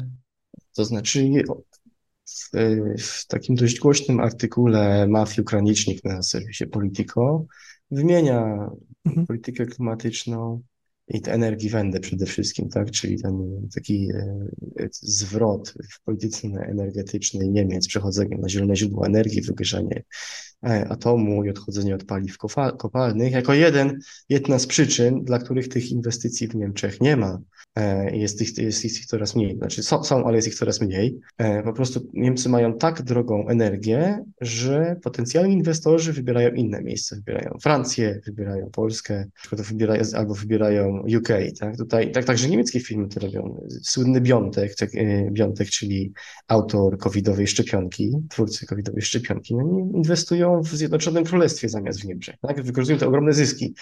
To 0.74 0.86
znaczy 0.86 1.29
w, 2.25 2.50
w 3.00 3.27
takim 3.27 3.55
dość 3.55 3.79
głośnym 3.79 4.20
artykule 4.20 5.08
Matthew 5.08 5.46
Kranicznik 5.46 6.03
na 6.03 6.24
serwisie 6.24 6.67
Politico 6.67 7.46
wymienia 7.91 8.70
mhm. 9.05 9.27
politykę 9.27 9.65
klimatyczną, 9.65 10.62
i 11.08 11.22
te 11.22 11.34
energii 11.34 11.70
wędę 11.70 12.00
przede 12.00 12.25
wszystkim, 12.25 12.70
tak? 12.70 12.91
czyli 12.91 13.22
ten 13.22 13.67
taki 13.75 14.08
e, 14.79 14.89
zwrot 14.91 15.74
w 15.94 16.01
polityce 16.03 16.48
energetycznej 16.48 17.50
Niemiec, 17.50 17.88
przechodzenie 17.88 18.38
na 18.38 18.50
zielone 18.50 18.75
źródła 18.75 19.08
energii, 19.08 19.41
wygaszanie 19.41 19.96
e, 19.98 20.03
atomu 20.65 21.43
i 21.43 21.50
odchodzenie 21.50 21.95
od 21.95 22.03
paliw 22.03 22.38
kopalnych, 22.77 23.31
jako 23.31 23.53
jeden, 23.53 24.00
jedna 24.29 24.60
z 24.60 24.67
przyczyn, 24.67 25.24
dla 25.24 25.39
których 25.39 25.67
tych 25.67 25.91
inwestycji 25.91 26.48
w 26.48 26.55
Niemczech 26.55 27.01
nie 27.01 27.17
ma. 27.17 27.39
E, 27.75 28.15
jest 28.17 28.41
ich, 28.41 28.57
jest 28.57 28.86
ich 28.86 29.05
coraz 29.05 29.36
mniej. 29.36 29.57
Znaczy 29.57 29.84
są, 29.84 30.03
są, 30.03 30.25
ale 30.25 30.36
jest 30.36 30.48
ich 30.48 30.55
coraz 30.55 30.81
mniej. 30.81 31.19
Po 31.63 31.74
prostu 31.74 32.10
Niemcy 32.13 32.50
mają 32.50 32.77
tak 32.77 33.01
drogą 33.01 33.48
energię, 33.48 34.24
że 34.41 34.95
potencjalni 35.03 35.53
inwestorzy 35.53 36.13
wybierają 36.13 36.53
inne 36.53 36.81
miejsca. 36.81 37.15
Wybierają 37.15 37.57
Francję, 37.62 38.19
wybierają 38.25 38.69
Polskę, 38.72 39.25
wybierają, 39.51 40.03
albo 40.15 40.34
wybierają 40.34 41.03
UK, 41.17 41.29
tak? 41.60 41.77
Tutaj, 41.77 42.12
tak, 42.12 42.25
także 42.25 42.50
niemieckie 42.50 42.79
firmy 42.79 43.07
to 43.07 43.19
robią. 43.19 43.67
Słynny 43.84 44.22
Biontek, 44.22 44.75
tak, 44.75 44.89
e, 44.95 45.31
Biontek, 45.31 45.69
czyli 45.69 46.13
autor 46.48 46.98
covidowej 46.98 47.48
szczepionki, 47.48 48.12
twórcy 48.29 48.65
covidowej 48.65 49.01
szczepionki, 49.01 49.55
no 49.55 49.63
oni 49.63 50.05
w 50.62 50.67
Zjednoczonym 50.67 51.24
Królestwie 51.24 51.69
zamiast 51.69 52.01
w 52.01 52.05
Niemczech, 52.05 52.35
tak? 52.41 52.63
Wykorzystują 52.63 53.00
te 53.00 53.07
ogromne 53.07 53.33
zyski, 53.33 53.75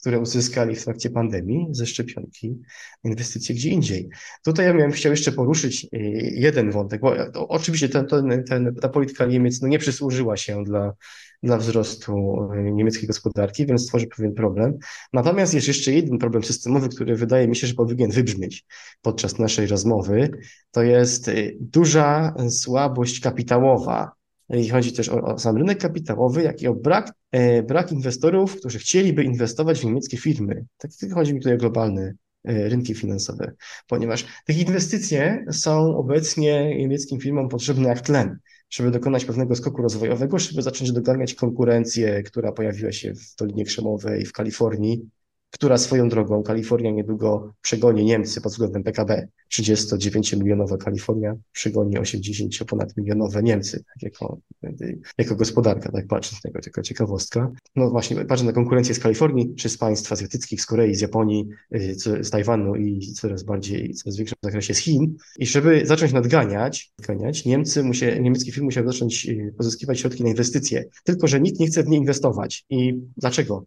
które 0.00 0.18
uzyskali 0.18 0.76
w 0.76 0.84
trakcie 0.84 1.10
pandemii 1.10 1.66
ze 1.70 1.86
szczepionki, 1.86 2.58
inwestycje 3.04 3.54
gdzie 3.54 3.70
indziej. 3.70 4.08
Tutaj 4.44 4.66
ja 4.66 4.74
miałem 4.74 4.92
chciał 4.92 5.12
jeszcze 5.12 5.32
poruszyć 5.32 5.84
e, 5.84 5.98
jeden 6.20 6.70
wątek, 6.70 7.00
bo 7.00 7.14
oczywiście 7.48 7.88
ten, 7.88 8.06
ten, 8.06 8.44
ten, 8.44 8.74
ta 8.74 8.88
polityka 8.88 9.26
Niemiec 9.26 9.62
no 9.62 9.68
nie 9.68 9.78
przysłużyła 9.78 10.36
się 10.36 10.64
dla 10.64 10.94
dla 11.42 11.56
wzrostu 11.56 12.42
e, 12.52 12.62
niemieckiej 12.62 13.06
gospodarki, 13.06 13.66
więc 13.66 13.86
tworzy 13.88 14.06
pewien 14.06 14.34
problem. 14.34 14.78
Natomiast 15.12 15.54
jest 15.54 15.68
jeszcze 15.68 15.92
jeden 15.92 16.18
problem 16.18 16.44
systemowy, 16.44 16.88
który 16.88 17.16
wydaje 17.16 17.48
mi 17.48 17.56
się, 17.56 17.66
że 17.66 17.74
powinien 17.74 18.10
wybrzmieć 18.10 18.64
podczas 19.02 19.38
naszej 19.38 19.66
rozmowy. 19.66 20.30
To 20.70 20.82
jest 20.82 21.28
e, 21.28 21.32
duża 21.60 22.34
słabość 22.50 23.20
kapitałowa. 23.20 24.19
I 24.54 24.68
chodzi 24.68 24.92
też 24.92 25.08
o, 25.08 25.22
o 25.22 25.38
sam 25.38 25.56
rynek 25.56 25.78
kapitałowy, 25.78 26.42
jak 26.42 26.62
i 26.62 26.66
o 26.66 26.74
brak, 26.74 27.12
e, 27.32 27.62
brak 27.62 27.92
inwestorów, 27.92 28.56
którzy 28.56 28.78
chcieliby 28.78 29.24
inwestować 29.24 29.80
w 29.80 29.84
niemieckie 29.84 30.16
firmy. 30.16 30.64
Tak 30.78 30.90
chodzi 31.14 31.34
mi 31.34 31.40
tutaj 31.40 31.54
o 31.54 31.58
globalne 31.58 32.14
e, 32.44 32.68
rynki 32.68 32.94
finansowe, 32.94 33.52
ponieważ 33.88 34.24
tych 34.46 34.58
inwestycje 34.58 35.44
są 35.52 35.96
obecnie 35.96 36.76
niemieckim 36.78 37.20
firmom 37.20 37.48
potrzebne 37.48 37.88
jak 37.88 38.00
tlen 38.00 38.38
żeby 38.70 38.90
dokonać 38.90 39.24
pewnego 39.24 39.56
skoku 39.56 39.82
rozwojowego, 39.82 40.38
żeby 40.38 40.62
zacząć 40.62 40.92
doganiać 40.92 41.34
konkurencję, 41.34 42.22
która 42.22 42.52
pojawiła 42.52 42.92
się 42.92 43.14
w 43.14 43.36
Dolinie 43.38 43.64
Krzemowej 43.64 44.26
w 44.26 44.32
Kalifornii, 44.32 45.10
która 45.50 45.78
swoją 45.78 46.08
drogą, 46.08 46.42
Kalifornia 46.42 46.90
niedługo 46.90 47.52
przegoni 47.62 48.04
Niemcy 48.04 48.40
pod 48.40 48.52
względem 48.52 48.82
PKB. 48.82 49.28
39-milionowa 49.52 50.76
Kalifornia 50.76 51.34
przegoni 51.52 51.98
80 51.98 52.64
ponad 52.68 52.96
milionowe 52.96 53.42
Niemcy, 53.42 53.84
tak 53.94 54.02
jako, 54.02 54.38
jako 55.18 55.36
gospodarka, 55.36 55.92
tak 55.92 56.06
patrząc 56.06 56.44
na 56.44 56.50
tego, 56.50 56.60
jako 56.66 56.82
ciekawostka. 56.82 57.50
No 57.76 57.90
właśnie, 57.90 58.24
patrzę 58.24 58.44
na 58.44 58.52
konkurencję 58.52 58.94
z 58.94 58.98
Kalifornii, 58.98 59.54
czy 59.54 59.68
z 59.68 59.78
państw 59.78 60.12
azjatyckich, 60.12 60.62
z 60.62 60.66
Korei, 60.66 60.94
z 60.94 61.00
Japonii, 61.00 61.48
z 62.20 62.30
Tajwanu 62.30 62.76
i 62.76 63.00
coraz 63.00 63.42
bardziej, 63.42 63.94
coraz 63.94 64.16
większym 64.16 64.38
zakresie 64.42 64.74
z 64.74 64.78
Chin. 64.78 65.16
I 65.38 65.46
żeby 65.46 65.86
zacząć 65.86 66.12
nadganiać, 66.12 66.92
nadganiać 66.98 67.44
Niemcy 67.44 67.82
musie, 67.82 68.20
niemieckie 68.20 68.52
firmy 68.52 68.64
musiały 68.64 68.86
zacząć 68.86 69.26
y, 69.28 69.54
pozyskiwać 69.56 70.00
środki 70.00 70.22
na 70.22 70.28
inwestycje, 70.28 70.84
tylko 71.04 71.26
że 71.26 71.40
nikt 71.40 71.60
nie 71.60 71.66
chce 71.66 71.82
w 71.82 71.88
nie 71.88 71.96
inwestować. 71.96 72.64
I 72.70 73.00
dlaczego? 73.16 73.64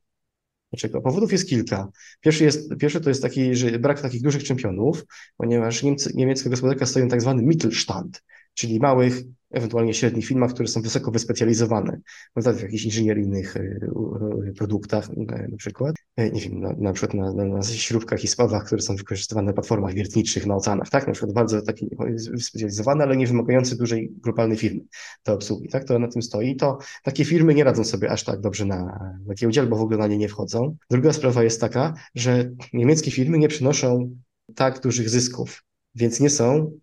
Dlaczego? 0.74 1.02
Powodów 1.02 1.32
jest 1.32 1.50
kilka. 1.50 1.88
Pierwszy, 2.22 2.44
jest, 2.44 2.70
pierwszy 2.80 3.02
to 3.02 3.10
jest 3.10 3.22
taki, 3.22 3.56
że 3.56 3.80
brak 3.80 4.02
takich 4.02 4.22
dużych 4.22 4.44
czempionów, 4.44 5.06
ponieważ 5.38 5.84
Niemcy, 5.84 6.12
niemiecka 6.16 6.50
gospodarka 6.50 6.86
stoi 6.86 7.04
na 7.04 7.10
tak 7.10 7.22
zwany 7.22 7.44
Mittelstand, 7.44 8.24
czyli 8.54 8.80
małych, 8.80 9.24
ewentualnie 9.52 9.94
średnich 9.94 10.26
firmach, 10.26 10.54
które 10.54 10.68
są 10.68 10.82
wysoko 10.82 11.12
wyspecjalizowane, 11.12 12.02
w 12.36 12.62
jakichś 12.62 12.86
inżynieryjnych 12.86 13.58
y, 13.58 14.54
produktach 14.58 15.10
y, 15.10 15.48
na 15.52 15.58
przykład, 15.58 15.96
nie 16.18 16.42
wiem, 16.42 16.60
na, 16.60 16.74
na 16.78 16.94
przykład 16.94 17.14
na, 17.14 17.34
na, 17.34 17.46
na 17.46 17.64
śrubkach 17.64 18.24
i 18.24 18.28
spawach, 18.28 18.66
które 18.66 18.82
są 18.82 18.96
wykorzystywane 18.96 19.48
na 19.48 19.54
platformach 19.54 19.94
wiertniczych, 19.94 20.46
na 20.46 20.56
oceanach, 20.56 20.90
tak, 20.90 21.08
na 21.08 21.14
przykład 21.14 21.34
bardzo 21.34 21.62
taki 21.62 21.90
wyspecjalizowane, 22.32 23.04
ale 23.04 23.18
nie 23.18 23.28
wymagające 23.28 23.76
dużej 23.76 24.12
globalnej 24.24 24.58
firmy 24.58 24.82
do 25.26 25.34
obsługi, 25.34 25.70
tak, 25.70 25.84
to 25.84 26.00
na 26.00 26.08
tym 26.08 26.22
stoi. 26.22 26.56
To 26.56 26.78
takie 27.04 27.26
firmy 27.26 27.54
nie 27.54 27.64
radzą 27.64 27.84
sobie 27.84 28.12
aż 28.12 28.24
tak 28.24 28.42
dobrze 28.42 28.66
na, 28.66 29.00
na 29.26 29.34
giełdzie, 29.34 29.62
albo 29.62 29.76
w 29.78 29.82
ogóle 29.82 29.98
na 29.98 30.08
nie 30.08 30.18
nie 30.18 30.30
wchodzą. 30.30 30.78
Druga 30.92 31.14
sprawa 31.14 31.44
jest 31.44 31.62
taka, 31.62 31.94
że 32.16 32.52
niemieckie 32.74 33.12
firmy 33.12 33.38
nie 33.38 33.48
przynoszą 33.48 34.16
tak 34.56 34.82
dużych 34.82 35.10
zysków 35.10 35.64
więc 35.96 36.20
nie 36.20 36.30
są, 36.30 36.80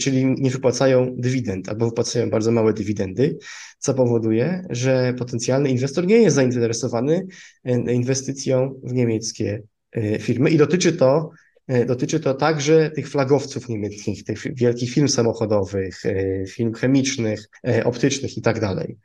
czyli 0.00 0.26
nie 0.26 0.50
wypłacają 0.50 1.14
dywidend 1.16 1.68
albo 1.68 1.86
wypłacają 1.86 2.30
bardzo 2.30 2.52
małe 2.52 2.72
dywidendy, 2.72 3.38
co 3.78 3.94
powoduje, 3.94 4.66
że 4.70 5.14
potencjalny 5.18 5.70
inwestor 5.70 6.06
nie 6.06 6.16
jest 6.16 6.36
zainteresowany 6.36 7.26
e, 7.64 7.94
inwestycją 7.94 8.80
w 8.84 8.92
niemieckie 8.92 9.62
e, 9.92 10.18
firmy. 10.18 10.50
I 10.50 10.56
dotyczy 10.56 10.92
to 10.92 11.30
e, 11.66 11.84
Dotyczy 11.84 12.20
to 12.20 12.34
także 12.34 12.90
tych 12.90 13.08
flagowców 13.08 13.68
niemieckich, 13.68 14.24
tych 14.24 14.54
wielkich 14.54 14.90
firm 14.90 15.08
samochodowych, 15.08 16.02
firm 16.48 16.72
chemicznych, 16.72 17.48
optycznych 17.84 18.36
i 18.36 18.42
tak 18.42 18.60
dalej 18.60 18.96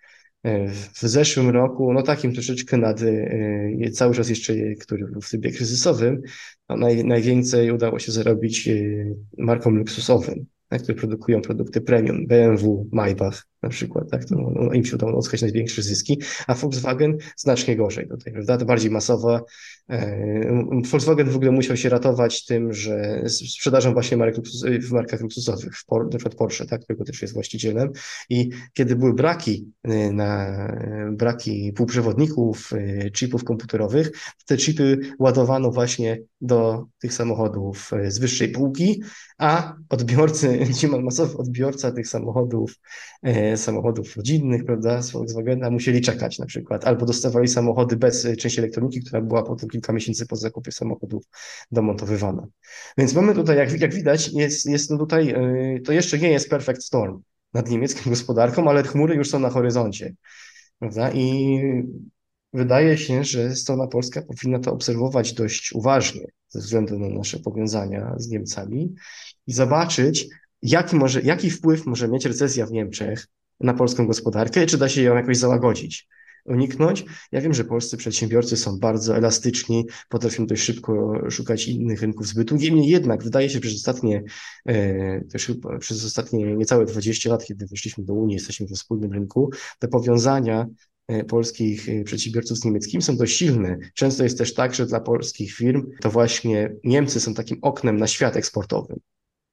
w 0.94 1.00
zeszłym 1.02 1.50
roku, 1.50 1.94
no 1.94 2.02
takim 2.02 2.34
troszeczkę 2.34 2.78
nad, 2.78 3.02
e, 3.02 3.92
cały 3.92 4.16
czas 4.16 4.30
jeszcze, 4.30 4.54
który 4.76 5.08
był 5.08 5.22
w 5.22 5.30
trybie 5.30 5.52
kryzysowym, 5.52 6.22
no 6.70 6.78
naj, 6.78 7.06
najwięcej 7.06 7.72
udało 7.72 8.00
się 8.00 8.12
zarobić 8.12 8.68
e, 8.68 8.74
markom 9.38 9.78
luksusowym 9.78 10.46
które 10.80 10.96
produkują 10.96 11.42
produkty 11.42 11.82
premium, 11.82 12.28
BMW, 12.28 12.90
Maybach 12.92 13.48
na 13.64 13.70
przykład, 13.70 14.12
tak, 14.12 14.26
to 14.26 14.36
no, 14.36 14.74
im 14.74 14.86
się 14.86 14.96
udało 14.96 15.18
uzyskać 15.18 15.42
największe 15.42 15.82
zyski, 15.82 16.22
a 16.48 16.54
Volkswagen 16.54 17.18
znacznie 17.38 17.76
gorzej 17.76 18.08
tutaj, 18.08 18.34
prawda, 18.34 18.58
to 18.58 18.66
bardziej 18.66 18.92
masowa. 18.92 19.42
E, 19.90 20.66
Volkswagen 20.92 21.30
w 21.30 21.36
ogóle 21.36 21.52
musiał 21.52 21.78
się 21.78 21.90
ratować 21.90 22.46
tym, 22.46 22.74
że 22.74 23.24
sprzedażą 23.28 23.94
właśnie 23.94 24.18
marek 24.18 24.38
luksus, 24.38 24.64
w 24.64 24.92
markach 24.92 25.22
luksusowych, 25.22 25.74
w 25.78 25.86
na 25.92 26.10
przykład 26.10 26.36
Porsche, 26.36 26.66
tak, 26.66 26.82
którego 26.82 27.06
też 27.06 27.22
jest 27.22 27.34
właścicielem 27.34 27.92
i 28.30 28.50
kiedy 28.74 28.96
były 28.96 29.14
braki 29.14 29.72
e, 29.84 30.12
na 30.12 30.54
braki 31.12 31.74
półprzewodników, 31.74 32.74
e, 32.74 33.12
chipów 33.12 33.44
komputerowych, 33.44 34.12
te 34.46 34.58
chipy 34.58 35.00
ładowano 35.20 35.72
właśnie 35.72 36.22
do 36.42 36.86
tych 37.00 37.14
samochodów 37.14 37.92
z 38.08 38.20
wyższej 38.20 38.50
półki, 38.50 39.02
a 39.38 39.76
odbiorcy, 39.90 40.60
masowy 41.04 41.38
odbiorca 41.38 41.92
tych 41.92 42.08
samochodów 42.08 42.74
e, 43.24 43.53
samochodów 43.58 44.18
rodzinnych, 44.18 44.66
prawda, 44.66 45.02
z 45.02 45.12
Volkswagena, 45.12 45.70
musieli 45.70 46.02
czekać 46.02 46.40
na 46.40 46.46
przykład, 46.46 46.86
albo 46.86 47.06
dostawali 47.06 47.48
samochody 47.48 47.96
bez 47.96 48.26
e, 48.26 48.36
części 48.36 48.60
elektroniki, 48.60 49.02
która 49.02 49.22
była 49.22 49.44
potem 49.44 49.70
kilka 49.70 49.94
miesięcy 49.94 50.28
po 50.28 50.36
zakupie 50.36 50.72
samochodów 50.72 51.24
domontowywana. 51.72 52.48
Więc 52.98 53.14
mamy 53.14 53.36
tutaj, 53.36 53.58
jak, 53.58 53.80
jak 53.82 53.94
widać, 53.94 54.34
jest, 54.34 54.66
jest 54.66 54.90
no 54.92 54.98
tutaj, 54.98 55.30
e, 55.30 55.80
to 55.80 55.92
jeszcze 55.92 56.20
nie 56.20 56.30
jest 56.30 56.50
perfect 56.50 56.84
storm 56.84 57.22
nad 57.54 57.70
niemiecką 57.70 58.10
gospodarką, 58.10 58.70
ale 58.70 58.84
chmury 58.84 59.16
już 59.16 59.30
są 59.30 59.40
na 59.40 59.50
horyzoncie, 59.50 60.16
prawda, 60.80 61.12
i 61.12 61.60
wydaje 62.54 62.98
się, 62.98 63.24
że 63.24 63.56
strona 63.56 63.88
polska 63.88 64.22
powinna 64.22 64.60
to 64.60 64.74
obserwować 64.74 65.34
dość 65.34 65.74
uważnie 65.74 66.26
ze 66.50 66.60
względu 66.60 67.00
na 67.00 67.10
nasze 67.10 67.40
powiązania 67.40 68.14
z 68.18 68.30
Niemcami 68.30 68.94
i 69.48 69.54
zobaczyć, 69.54 70.28
jaki, 70.62 70.96
może, 70.96 71.22
jaki 71.22 71.50
wpływ 71.50 71.86
może 71.86 72.08
mieć 72.08 72.26
recesja 72.26 72.66
w 72.66 72.72
Niemczech 72.72 73.28
na 73.60 73.74
polską 73.74 74.08
gospodarkę, 74.08 74.66
czy 74.66 74.78
da 74.78 74.90
się 74.90 75.02
ją 75.02 75.16
jakoś 75.16 75.38
załagodzić, 75.38 76.08
uniknąć. 76.46 77.06
Ja 77.32 77.42
wiem, 77.42 77.54
że 77.54 77.64
polscy 77.64 77.98
przedsiębiorcy 77.98 78.58
są 78.58 78.80
bardzo 78.80 79.18
elastyczni, 79.18 79.86
potrafią 80.10 80.46
dość 80.46 80.64
szybko 80.64 81.22
szukać 81.30 81.68
innych 81.68 82.02
rynków 82.02 82.28
zbytu. 82.28 82.56
Niemniej 82.56 82.90
jednak 82.90 83.24
wydaje 83.24 83.50
się, 83.50 83.54
że 83.54 83.60
przez 83.60 83.76
ostatnie, 83.76 84.24
e, 84.66 85.22
też 85.22 85.52
przez 85.80 86.06
ostatnie 86.06 86.56
niecałe 86.56 86.86
20 86.86 87.30
lat, 87.30 87.46
kiedy 87.46 87.68
weszliśmy 87.68 88.04
do 88.04 88.14
Unii, 88.14 88.36
jesteśmy 88.36 88.68
we 88.68 88.76
wspólnym 88.76 89.14
rynku, 89.14 89.50
te 89.80 89.88
powiązania 89.88 90.68
e, 91.08 91.24
polskich 91.24 91.90
e, 91.90 92.04
przedsiębiorców 92.04 92.58
z 92.58 92.66
niemieckimi 92.66 93.04
są 93.04 93.18
dość 93.18 93.38
silne. 93.38 93.78
Często 93.94 94.24
jest 94.24 94.38
też 94.38 94.54
tak, 94.54 94.76
że 94.76 94.86
dla 94.86 95.00
polskich 95.00 95.54
firm 95.54 95.90
to 96.02 96.10
właśnie 96.10 96.76
Niemcy 96.84 97.20
są 97.20 97.34
takim 97.34 97.58
oknem 97.62 97.98
na 97.98 98.08
świat 98.08 98.38
eksportowy. 98.38 99.00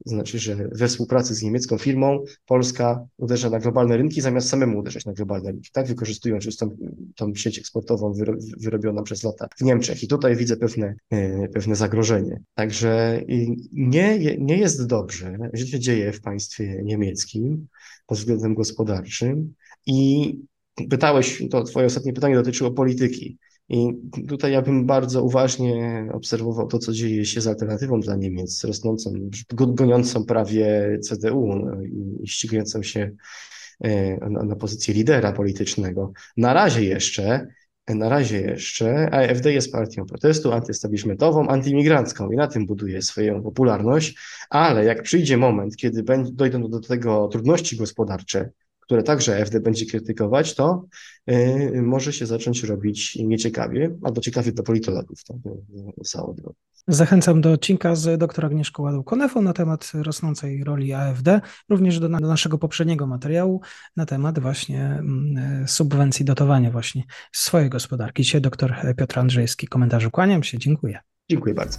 Znaczy, 0.06 0.38
że 0.38 0.56
we 0.72 0.88
współpracy 0.88 1.34
z 1.34 1.42
niemiecką 1.42 1.78
firmą 1.78 2.24
Polska 2.46 3.06
uderza 3.16 3.50
na 3.50 3.58
globalne 3.58 3.96
rynki, 3.96 4.20
zamiast 4.20 4.48
samemu 4.48 4.78
uderzać 4.78 5.04
na 5.04 5.12
globalne 5.12 5.50
rynki, 5.52 5.70
tak? 5.72 5.86
Wykorzystując 5.86 6.44
już 6.44 6.56
tą, 6.56 6.76
tą 7.16 7.34
sieć 7.34 7.58
eksportową 7.58 8.12
wyro, 8.12 8.34
wyrobioną 8.60 9.02
przez 9.02 9.22
lata 9.22 9.48
w 9.58 9.62
Niemczech. 9.62 10.02
I 10.02 10.08
tutaj 10.08 10.36
widzę 10.36 10.56
pewne, 10.56 10.94
e, 11.10 11.48
pewne 11.48 11.76
zagrożenie. 11.76 12.40
Także 12.54 13.22
nie, 13.72 14.36
nie 14.38 14.56
jest 14.56 14.86
dobrze, 14.86 15.38
że 15.52 15.66
się 15.66 15.80
dzieje 15.80 16.12
w 16.12 16.20
państwie 16.20 16.80
niemieckim 16.84 17.66
pod 18.06 18.18
względem 18.18 18.54
gospodarczym 18.54 19.54
i 19.86 20.34
pytałeś, 20.90 21.42
to 21.50 21.64
twoje 21.64 21.86
ostatnie 21.86 22.12
pytanie 22.12 22.34
dotyczyło 22.34 22.70
polityki. 22.70 23.38
I 23.70 23.92
tutaj 24.28 24.52
ja 24.52 24.62
bym 24.62 24.86
bardzo 24.86 25.22
uważnie 25.22 26.06
obserwował 26.12 26.66
to, 26.66 26.78
co 26.78 26.92
dzieje 26.92 27.24
się 27.24 27.40
z 27.40 27.46
alternatywą 27.46 28.00
dla 28.00 28.16
Niemiec, 28.16 28.64
rosnącą, 28.64 29.12
goniącą 29.52 30.24
prawie 30.24 30.98
CDU 31.08 31.46
no, 31.56 31.82
i 31.82 32.28
ścigającą 32.28 32.82
się 32.82 33.10
e, 33.80 34.16
na, 34.30 34.42
na 34.42 34.56
pozycję 34.56 34.94
lidera 34.94 35.32
politycznego. 35.32 36.12
Na 36.36 36.52
razie 36.52 36.84
jeszcze, 36.84 37.46
na 37.88 38.08
razie 38.08 38.40
jeszcze 38.40 39.14
AfD 39.14 39.52
jest 39.52 39.72
partią 39.72 40.06
protestu 40.06 40.52
antyestablishmentową, 40.52 41.48
antyimigrancką 41.48 42.30
i 42.30 42.36
na 42.36 42.46
tym 42.46 42.66
buduje 42.66 43.02
swoją 43.02 43.42
popularność, 43.42 44.18
ale 44.50 44.84
jak 44.84 45.02
przyjdzie 45.02 45.36
moment, 45.36 45.76
kiedy 45.76 46.02
dojdą 46.32 46.70
do 46.70 46.80
tego 46.80 47.28
trudności 47.28 47.76
gospodarcze, 47.76 48.50
które 48.90 49.02
także 49.02 49.42
AfD 49.42 49.60
będzie 49.60 49.86
krytykować, 49.86 50.54
to 50.54 50.86
y, 51.30 51.82
może 51.82 52.12
się 52.12 52.26
zacząć 52.26 52.64
robić 52.64 53.16
nieciekawie, 53.16 53.96
albo 54.02 54.20
ciekawie 54.20 54.52
dla 54.52 54.64
politologów. 54.64 55.24
To 55.24 55.34
Zachęcam 56.88 57.40
do 57.40 57.52
odcinka 57.52 57.94
z 57.94 58.18
dr 58.18 58.46
Agnieszką 58.46 58.82
Ładą-Konefą 58.82 59.42
na 59.42 59.52
temat 59.52 59.92
rosnącej 59.94 60.64
roli 60.64 60.92
AfD, 60.92 61.40
również 61.68 62.00
do, 62.00 62.08
do, 62.08 62.18
naszego 62.18 62.58
poprzedniego 62.58 63.06
materiału 63.06 63.60
na 63.96 64.06
temat 64.06 64.38
właśnie 64.38 64.84
mm, 64.84 65.68
subwencji, 65.68 66.24
dotowania 66.24 66.70
właśnie 66.70 67.02
swojej 67.32 67.70
gospodarki. 67.70 68.22
Dzisiaj 68.22 68.40
dr 68.40 68.94
Piotr 68.96 69.18
Andrzejski 69.18 69.66
komentarzu. 69.66 70.10
Kłaniam 70.10 70.42
się, 70.42 70.58
dziękuję. 70.58 70.98
Dziękuję 71.30 71.54
bardzo. 71.54 71.78